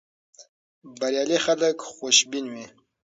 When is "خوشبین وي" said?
1.95-2.65